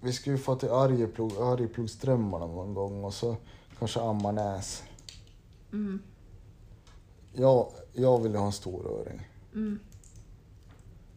[0.00, 3.36] Vi ska ju få till Arjeplog, Arjeplogströmmarna någon gång och så
[3.78, 4.82] kanske Ammarnäs.
[5.72, 6.02] Mm,
[7.32, 9.28] Jag, jag vill ha en stor öring.
[9.54, 9.78] Mm,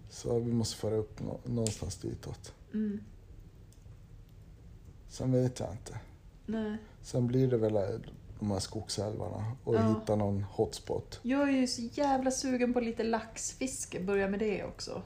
[0.10, 2.54] Så vi måste föra upp nå, någonstans ditåt.
[2.74, 3.00] mm.
[5.10, 6.00] Sen vet jag inte.
[6.46, 6.78] Nej.
[7.02, 7.84] Sen blir det väl eh,
[8.40, 9.90] de här skogsälvarna och Ja.
[9.90, 11.20] hitta någon hotspot.
[11.24, 14.00] Jag är ju så jävla sugen på lite laxfiske.
[14.00, 15.02] Börja med det också.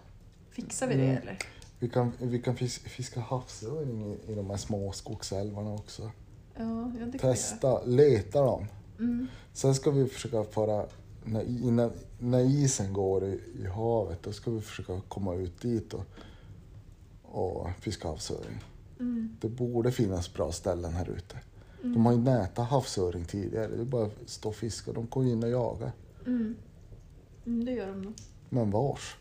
[0.49, 1.21] Fixar vi det Mm.
[1.21, 1.37] eller?
[1.79, 6.11] Vi kan, vi kan fis- fiska havsöring i, i de här små skogsälvarna också.
[6.55, 8.65] Ja, Testa, leta dem.
[8.99, 9.27] Mm.
[9.53, 10.85] Sen ska vi försöka fara,
[11.23, 15.93] när, innan, när isen går i, i havet, då ska vi försöka komma ut dit
[15.93, 16.05] och,
[17.23, 18.63] och fiska havsöring.
[18.99, 19.37] Mm.
[19.41, 21.37] Det borde finnas bra ställen här ute.
[21.83, 21.93] Mm.
[21.93, 24.91] De har ju nätat havsöring tidigare, det är bara att stå och fiska.
[24.91, 25.91] De går in och jagar.
[26.25, 26.55] Mm.
[27.45, 28.13] Mm, det gör de nog.
[28.49, 29.15] Men vars?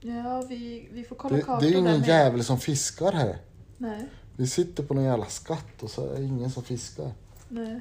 [0.00, 3.38] Ja, vi, vi får kolla Det, kartan det är ingen jävel som fiskar här.
[3.78, 7.12] Nej, Vi sitter på någon jävla skatt och så är det ingen som fiskar.
[7.48, 7.80] nej.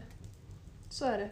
[0.89, 1.29] Så är det.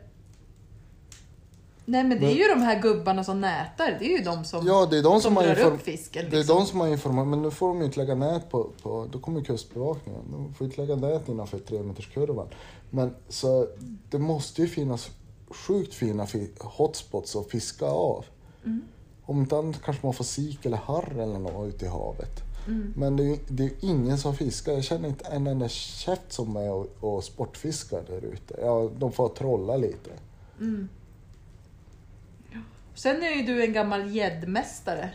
[1.90, 3.96] Nej men det är ju de här gubbarna som nätar.
[4.00, 6.26] Det är ju de som, Ja, det är de som, som drar upp fisken.
[6.30, 6.56] Det är Liksom.
[6.58, 9.20] de som har informerat, men nu får de ju inte lägga nät på, på då
[9.20, 10.22] kommer kustbevakningen.
[10.32, 12.48] De får inte lägga nät innanför tremeterskurvan.
[12.90, 13.68] Men så
[14.10, 15.10] det måste ju finnas
[15.50, 18.26] sjukt fina fi- hotspots att fiska av.
[18.66, 18.82] Mm.
[19.26, 22.44] Om inte annat kanske man får sik eller harr eller något ute i havet.
[22.68, 22.94] Mm.
[22.98, 24.74] Men det är det är ingen som fiskar.
[24.74, 28.56] Jag känner inte en enda käft som är och, och sportfiskar där ute.
[28.62, 30.10] Ja, de får trolla lite.
[30.60, 30.90] Mm.
[32.98, 35.10] Sen är ju du en gammal gäddmästare.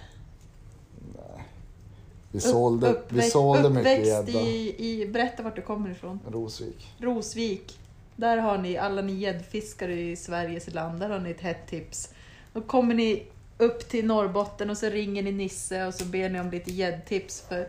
[2.30, 4.30] Vi sålde, vi uppväxt, sålde mycket gädda.
[4.30, 5.06] i, i...
[5.06, 6.20] Berätta vart du kommer ifrån.
[6.28, 6.94] Rosvik.
[6.98, 7.78] Rosvik.
[8.16, 12.14] Där har ni, alla ni gäddfiskare i Sveriges land, där har ni ett hett tips.
[12.52, 13.26] Då kommer ni
[13.58, 17.40] upp till Norrbotten och så ringer ni Nisse och så ber ni om lite gäddtips.
[17.48, 17.68] För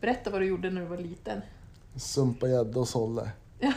[0.00, 1.40] berätta vad du gjorde när du var liten.
[1.96, 3.30] Sumpa gädda och sålde.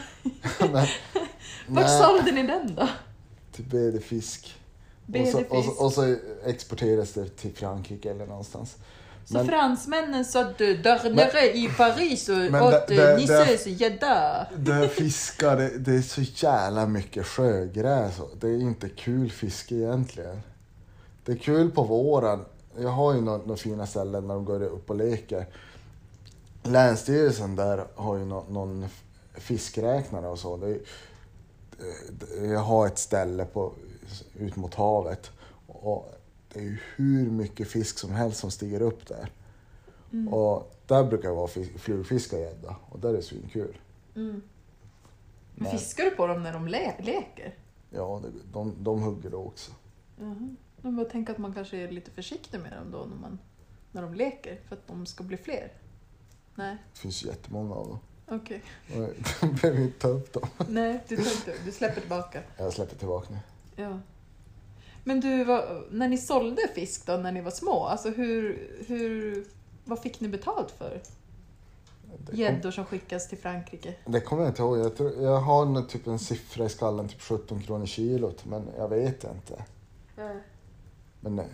[1.66, 2.88] Vart sålde ni den då?
[3.52, 4.59] Till BD Fisk.
[5.14, 8.76] Och så, och, så, och så exporteras det till Frankrike eller någonstans.
[9.24, 14.46] Så Men- fransmännen satt där nere i Paris och Men åt det- Nisses gädda.
[14.56, 18.20] Det fiskar, det, det är så jävla mycket sjögräs.
[18.40, 20.40] Det är inte kul fiske egentligen.
[21.24, 22.44] Det är kul på våren.
[22.78, 25.46] Jag har ju några, några fina ställen när de går upp och leker.
[26.62, 28.86] Länsstyrelsen där har ju nå, någon
[29.34, 30.56] fiskräknare och så.
[30.56, 30.78] Det
[32.10, 33.72] det- jag har ett ställe på,
[34.34, 35.30] ut mot havet.
[35.66, 36.14] Och
[36.52, 39.32] det är ju hur mycket fisk som helst som stiger upp där.
[40.12, 40.34] Mm.
[40.34, 43.76] Och där brukar jag vara fi- flugfiska gädda och där är det svinkul.
[44.16, 44.42] Mm.
[45.54, 47.54] Men fiskar du på dem när de le- leker?
[47.90, 49.72] Ja, det- de, de hugger då också.
[50.20, 50.48] Jaha.
[50.82, 53.38] Jag bara tänker att man kanske är lite försiktig med dem då när, man,
[53.92, 55.72] när de leker för att de ska bli fler.
[56.54, 57.98] Nej, Det finns jättemånga av dem.
[58.28, 58.62] okej.
[58.96, 59.02] Och
[59.42, 60.48] Jag behöver inte ta upp dem.
[60.68, 62.42] Nej, du, inte, du släpper tillbaka.
[62.56, 63.38] Jag släpper tillbaka nu.
[63.80, 63.98] Ja.
[65.04, 69.44] Men du, vad, när ni sålde fisk då, när ni var små, alltså hur, hur,
[69.84, 71.00] vad fick ni betalt för
[72.32, 73.94] gäddor som skickas till Frankrike?
[74.06, 74.78] det kommer jag inte ihåg.
[74.78, 78.44] Jag, tror, jag har nog typ en siffra i skallen, typ 17 kronor kilot.
[78.44, 79.64] Men jag vet inte.
[81.20, 81.44] Men eh,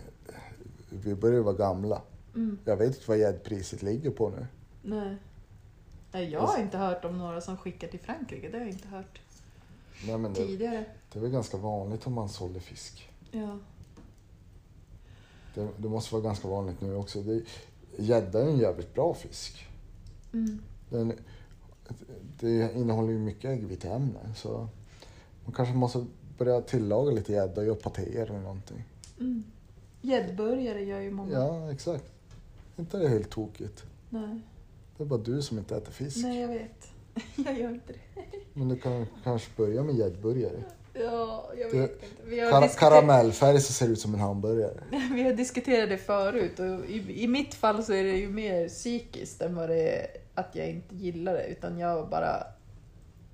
[0.90, 2.02] vi börjar ju vara gamla.
[2.34, 4.46] Mm, Jag vet inte vad gäddpriset ligger på nu.
[4.82, 5.16] nej.
[6.12, 6.30] nej.
[6.30, 9.20] Jag har inte hört om några som skickar till Frankrike, det har jag inte hört
[10.06, 10.84] Nej, men det, tidigare.
[11.16, 13.10] Det är väl ganska vanligt om man sålde fisk.
[13.30, 13.58] Ja.
[15.54, 17.24] Det, det måste vara ganska vanligt nu också.
[17.96, 19.66] Gädda är en jävligt bra fisk.
[20.32, 20.58] Mm.
[20.90, 21.12] Den,
[22.40, 24.68] det innehåller ju mycket äggviteämnen så
[25.44, 26.06] man kanske måste
[26.38, 28.84] börja tillaga lite gädda och göra patéer eller någonting.
[29.20, 29.44] Mm.
[30.00, 31.32] Gäddburgare gör ju många.
[31.32, 32.12] Ja, exakt.
[32.76, 33.84] Inte det helt tokigt.
[34.10, 34.40] Nej.
[34.96, 36.16] Det är bara du som inte äter fisk.
[36.22, 36.88] Nej, jag vet.
[37.36, 38.22] Jag gör inte det.
[38.52, 40.62] Men du kan kanske börja med gäddburgare.
[41.00, 42.06] Ja, jag vet inte.
[42.24, 44.82] Vi har, Kar- karamellfärg så ser det ut som en hamburgare.
[45.14, 48.68] vi har diskuterat det förut och i, i mitt fall så är det ju mer
[48.68, 51.46] psykiskt än vad det är att jag inte gillar det.
[51.46, 52.46] Utan jag bara...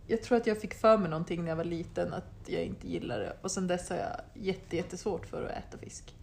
[0.07, 2.89] Jag tror att jag fick för mig någonting när jag var liten att jag inte
[2.89, 3.37] gillar det.
[3.43, 6.15] Och sen dess har jag jätte, jättesvårt för att äta fisk.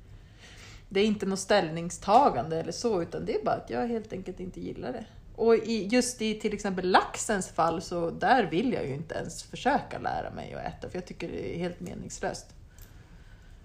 [0.90, 4.40] Det är inte något ställningstagande eller så, utan det är bara att jag helt enkelt
[4.40, 5.06] inte gillar det.
[5.40, 9.44] Och i, just i till exempel laxens fall, så där vill jag ju inte ens
[9.44, 12.46] försöka lära mig att äta, för jag tycker det är helt meningslöst.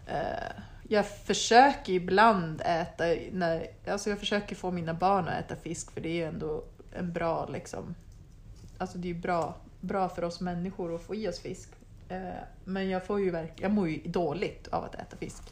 [0.06, 5.90] Eh, jag försöker ibland äta, när, alltså jag försöker få mina barn att äta fisk,
[5.90, 7.94] för det är ju ändå en bra, liksom,
[8.78, 11.68] alltså det är ju bra, bra för oss människor att få i oss fisk.
[12.08, 12.18] Eh,
[12.64, 15.42] men jag, får ju verk, jag mår ju dåligt av att äta fisk.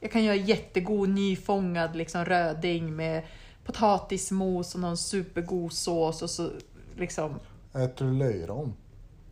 [0.00, 3.22] Jag kan göra jättegod nyfångad liksom, röding med
[3.64, 6.50] potatismos och någon supergod sås och så
[6.96, 7.40] liksom...
[7.72, 8.74] Äter du löjrom?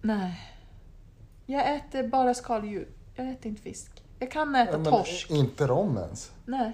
[0.03, 0.41] Nej.
[1.47, 2.89] Jag äter bara skaldjur.
[3.17, 4.03] Jag äter inte fisk.
[4.19, 5.31] Jag kan äta Ja, torsk.
[5.31, 6.33] Inte rom ens.
[6.47, 6.73] Nej.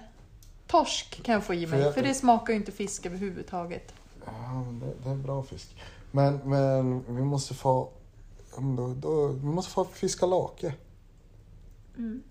[0.67, 3.95] Torsk kan jag få i För mig, jag- för det smakar ju inte fisk överhuvudtaget.
[4.27, 5.77] Ja, det, det är bra fisk.
[6.11, 7.91] Men, men vi måste få...
[8.77, 10.75] Då, då, vi måste få fiska lake.
[11.97, 12.23] Mm.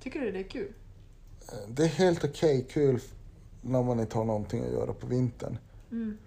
[0.00, 0.72] Tycker du det är kul?
[1.68, 3.00] Det är helt okej kul
[3.62, 5.58] när man inte har någonting att göra på vintern.
[5.90, 6.18] Mm.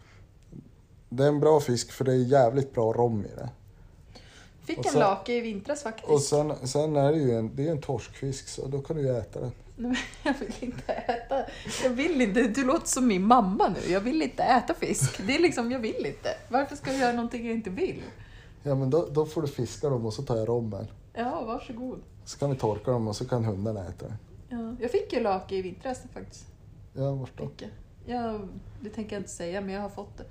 [1.09, 3.49] Det är en bra fisk för det är jävligt bra rom i det.
[4.65, 6.09] Fick Och en lake i vintras faktiskt.
[6.09, 9.01] Och sen, sen är det ju en, det är en torskfisk så då kan du
[9.01, 9.51] ju äta den.
[9.75, 11.45] Nej, jag vill inte äta.
[11.83, 12.41] Jag vill inte.
[12.41, 13.91] Du låter som min mamma nu.
[13.91, 15.27] Jag vill inte äta fisk.
[15.27, 16.29] Det är liksom, jag vill inte.
[16.49, 18.01] Varför ska jag göra någonting jag inte vill?
[18.63, 20.87] Ja men då, då får du fiska dem och så tar jag rommen.
[21.13, 21.99] Ja, varsågod.
[22.25, 24.17] Så kan vi torka dem och så kan hundarna äta den.
[24.49, 26.45] Ja, jag fick ju lake i vintras faktiskt.
[26.95, 27.49] Ja vart då?
[28.05, 28.39] Ja,
[28.81, 30.25] det tänker jag inte säga, men jag har fått det.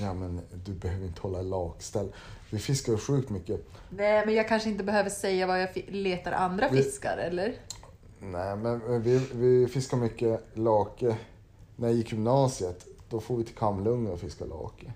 [0.00, 2.12] Ja men du behöver inte hålla lakställ.
[2.50, 3.60] Vi fiskar ju sjukt mycket.
[3.90, 7.54] Nej, men jag kanske inte behöver säga var jag letar andra Vi- fiskar, eller?
[8.20, 11.16] Nej men vi, vi fiskar mycket lake.
[11.76, 14.92] När jag gick gymnasiet då får vi till Kamlunga och fiska lake.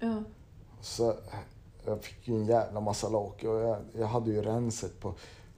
[0.00, 0.22] Ja.
[0.80, 1.14] Så
[1.86, 5.14] jag fick ju en jävla massa lake och jag, jag hade ju renset på,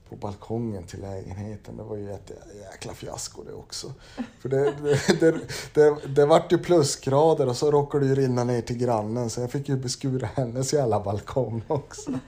[0.09, 1.77] på balkongen till lägenheten.
[1.77, 2.31] Det var ju ett
[2.71, 3.93] jäkla fiasko det också.
[4.39, 5.39] För det, det, det,
[5.73, 9.41] det, det vart ju plusgrader och så råkade det ju rinna ner till grannen så
[9.41, 12.11] jag fick ju beskura hennes jävla balkong också.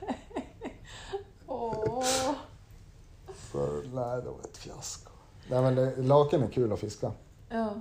[3.51, 5.11] Så nej, det var ett fiasko.
[5.49, 7.11] Nej men det, laken är kul att fiska.
[7.49, 7.73] Ja.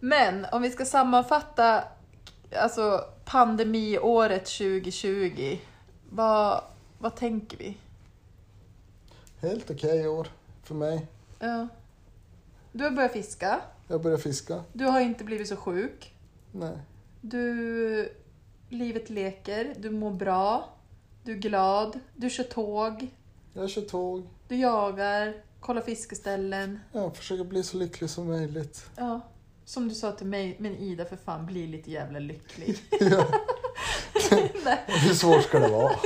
[0.00, 1.84] Men om vi ska sammanfatta
[2.56, 5.58] alltså pandemiåret 2020.
[6.10, 6.60] Vad,
[6.98, 7.76] vad tänker vi?
[9.42, 10.28] Helt okej år
[10.62, 11.06] för mig.
[11.38, 11.68] Ja.
[12.72, 13.60] Du har börjat fiska.
[13.88, 14.64] Jag börjar fiska.
[14.72, 16.14] Du har inte blivit så sjuk.
[16.52, 16.78] Nej.
[17.20, 18.12] Du...
[18.68, 19.74] Livet leker.
[19.78, 20.68] Du mår bra.
[21.22, 22.00] Du är glad.
[22.16, 23.08] Du kör tåg.
[23.52, 24.28] Jag kör tåg.
[24.48, 25.34] Du jagar.
[25.60, 26.80] Kollar fiskeställen.
[26.92, 28.90] Jag försöker bli så lycklig som möjligt.
[28.96, 29.20] Ja.
[29.64, 32.78] Som du sa till mig, men Ida för fan, bli lite jävla lycklig.
[33.00, 33.26] Ja.
[34.86, 35.92] Hur svårt ska det vara?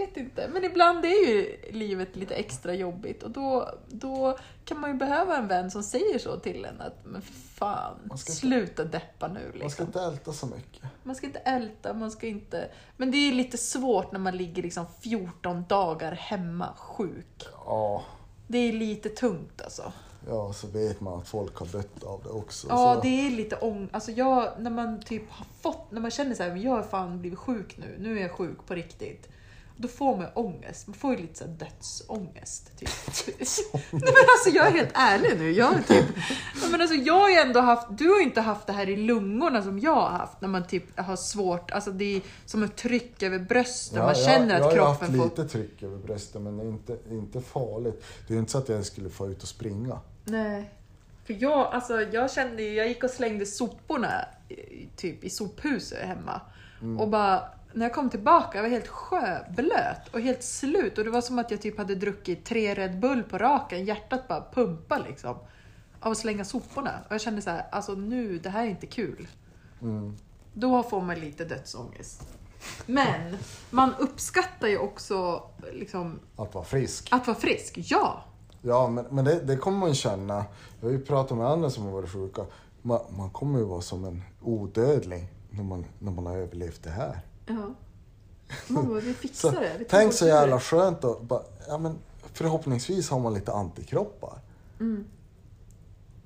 [0.00, 0.48] Vet inte.
[0.52, 5.36] Men ibland är ju livet lite extra jobbigt och då, då kan man ju behöva
[5.36, 9.40] en vän som säger så till en att men fan, ska inte- sluta deppa nu
[9.40, 9.86] Man ska liksom.
[9.86, 10.82] inte älta så mycket.
[11.02, 12.68] Man ska inte älta, man ska inte...
[12.96, 17.44] Men det är lite svårt när man ligger liksom 14 dagar hemma sjuk.
[17.64, 18.02] Ja,
[18.48, 19.92] Det är lite tungt alltså.
[20.28, 22.66] ja, så vet man att folk har dött av det också.
[22.70, 23.00] Ja, så.
[23.02, 23.88] det är lite ång...
[23.92, 27.20] Alltså jag, när man typ har fått, när man känner så här, jag har fan
[27.20, 29.28] blivit sjuk nu, nu är jag sjuk på riktigt.
[29.78, 32.78] Då får man ångest, man får ju lite så dödsångest.
[32.78, 32.88] Typ.
[33.90, 35.52] Nej men alltså jag är helt ärlig nu.
[35.52, 36.04] Jag, typ,
[36.70, 38.96] men alltså, jag har ju ändå haft, du har ju inte haft det här i
[38.96, 40.40] lungorna som jag har haft.
[40.40, 43.98] När man typ har svårt, alltså det är som ett tryck över brösten.
[43.98, 45.24] man känner jag, att jag har haft kroppen får...
[45.24, 48.04] lite tryck över bröstet men inte, inte farligt.
[48.28, 50.00] Det är inte så att jag skulle få ut och springa.
[50.24, 50.70] Nej.
[51.24, 54.24] För jag, alltså, jag kände ju, jag gick och slängde soporna
[54.96, 56.40] typ i sophuset hemma.
[56.98, 57.42] Och bara,
[57.76, 60.98] när jag kom tillbaka, jag var helt sjöblöt och helt slut.
[60.98, 63.84] Och det var som att jag typ hade druckit tre Red Bull på raken.
[63.84, 65.36] Hjärtat bara pumpa liksom.
[66.00, 66.90] Av att slänga soporna.
[67.08, 69.28] Och jag kände så här, alltså nu, det här är inte kul.
[69.82, 70.16] Mm.
[70.52, 72.28] Då får man lite dödsångest.
[72.86, 73.36] Men
[73.70, 77.08] man uppskattar ju också liksom, Att vara frisk.
[77.10, 77.74] att vara frisk.
[77.76, 78.24] Ja!
[78.62, 80.44] Ja, men, men det, det kommer man känna.
[80.80, 82.42] Jag har ju pratat med andra som har varit sjuka.
[82.82, 86.90] Man, man kommer ju vara som en odödlig när man, när man har överlevt det
[86.90, 87.20] här.
[87.46, 87.74] Ja.
[88.68, 89.76] Bara, vi Så, fixar det.
[89.78, 91.98] Vi tänk så jävla skönt och bara, ja men
[92.32, 94.38] förhoppningsvis har man lite antikroppar.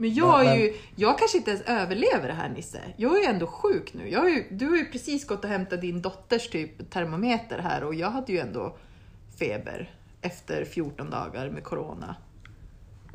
[0.00, 2.80] Men jag, är ju, jag kanske inte ens överlever det här Nisse.
[2.96, 4.08] Jag är ju ändå sjuk nu.
[4.08, 7.94] Jag ju, du har ju precis gått och hämtat din dotters typ termometer här och
[7.94, 8.76] jag hade ju ändå
[9.38, 12.16] feber efter 14 dagar med corona.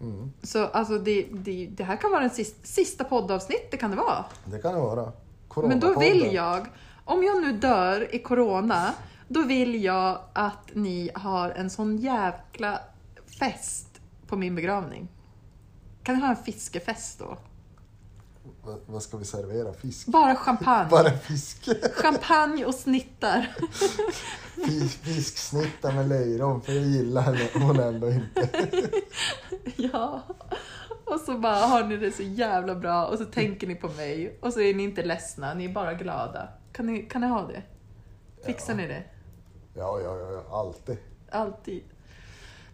[0.01, 0.31] Mm.
[0.43, 4.25] Så alltså det, det, det här kan vara den sista, sista poddavsnittet kan det vara.
[4.45, 5.11] Det kan det vara.
[5.55, 6.67] Men då vill jag,
[7.05, 8.93] om jag nu dör i corona,
[9.27, 12.79] då vill jag att ni har en sån jäkla
[13.39, 13.87] fest
[14.27, 15.07] på min begravning.
[16.03, 17.37] Kan ni ha en fiskefest då?
[18.63, 19.73] Va- Vad ska vi servera?
[19.73, 20.07] Fisk?
[20.07, 20.87] Bara champagne.
[20.91, 21.69] Bara fisk?
[21.95, 23.55] Champagne och snittar.
[24.55, 28.49] Fisk- Fisksnittar med löjrom, för det gillar hon ändå inte.
[29.75, 30.21] ja.
[31.05, 34.37] Och så bara har ni det så jävla bra och så tänker ni på mig
[34.41, 36.47] och så är ni inte ledsna, ni är bara glada.
[36.73, 37.61] Kan ni, kan ni ha det?
[38.45, 38.77] Fixar Ja.
[38.77, 39.03] ni det?
[39.73, 40.97] Ja, ja, ja, alltid.
[41.31, 41.83] Alltid.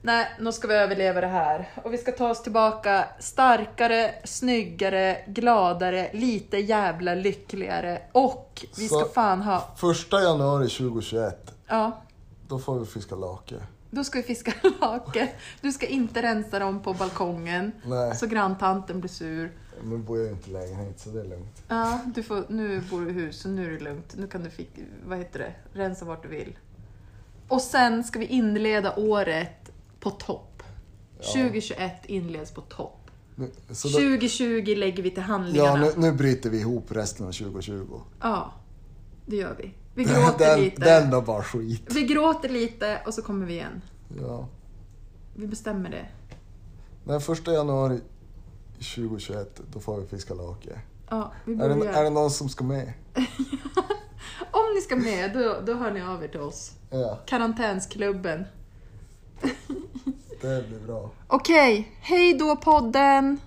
[0.04, 1.70] Nej, nu ska vi överleva det här.
[1.84, 8.02] Och vi ska ta oss tillbaka starkare, snyggare, gladare, lite jävla lyckligare.
[8.12, 9.64] Och vi ska Så- fan ha...
[9.78, 12.02] Första januari 2021, Ja,
[12.48, 13.56] då får vi fiska lake.
[13.92, 15.30] Då ska vi fiska lake.
[15.62, 17.72] Du ska inte rensa dem på balkongen.
[17.86, 19.52] Nej, Så granntanten blir sur.
[19.84, 21.64] nu bor jag ju inte i lägenhet så det är lugnt.
[21.68, 24.16] Ja, du får, nu bor du i hus så nu är det lugnt.
[24.18, 24.70] Nu kan du fick,
[25.06, 26.58] vad heter det, rensa vart du vill.
[27.48, 30.64] Och sen ska vi inleda året på topp.
[31.20, 31.28] Ja.
[31.34, 33.12] 2021 inleds på topp.
[33.36, 35.80] Nu, då, 2020 lägger vi till handlingarna.
[35.80, 38.02] ja, Ja, nu, nu bryter vi ihop resten av 2020.
[39.26, 39.74] det gör vi.
[39.96, 40.82] Vi gråter Den, lite.
[40.86, 41.84] den då bara skit.
[41.90, 43.82] Vi gråter lite och så kommer vi igen.
[44.22, 44.48] Ja.
[45.36, 46.06] Vi bestämmer det.
[47.04, 48.00] Den första januari
[48.96, 50.80] 2021, då får vi fiska lake.
[51.10, 52.94] Ja, vi Är det, är det någon som ska med?
[54.52, 56.72] Om ni ska med, då, då hör ni av er till oss.
[56.90, 58.46] Ja, Karantänsklubben.
[60.42, 61.12] det blir bra.
[61.28, 63.40] Okej, hej då podden!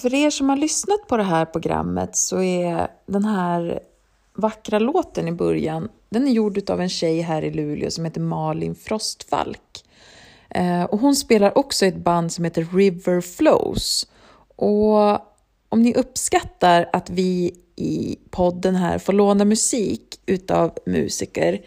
[0.00, 3.80] För er som har lyssnat på det här programmet så är den här
[4.34, 8.20] vackra låten i början, den är gjord av en tjej här i Luleå som heter
[8.20, 9.84] Malin Frostfalk.
[10.50, 14.08] Eh, och hon spelar också i ett band som heter River Flows.
[14.56, 15.10] Och
[15.68, 21.60] om ni uppskattar att vi i podden här får låna musik utav musiker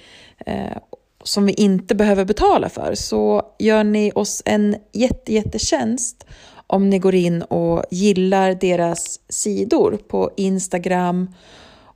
[0.45, 0.77] eh,
[1.23, 6.25] som vi inte behöver betala för så gör ni oss en jätte, jättetjänst
[6.73, 11.33] om ni går in och gillar deras sidor på Instagram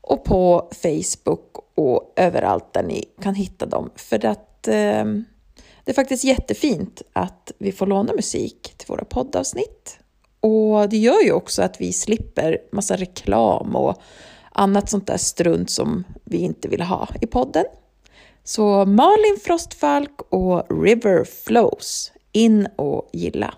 [0.02, 3.90] och på Facebook och överallt där ni kan hitta dem.
[3.96, 5.06] För att eh,
[5.84, 10.00] det är faktiskt jättefint att vi får låna musik till våra poddavsnitt.
[10.40, 14.02] Och det gör ju också att vi slipper massa reklam och
[14.52, 17.66] annat sånt där strunt som vi inte vill ha i podden.
[18.44, 23.54] Så Malin Frostfalk och River Flows, in och gilla!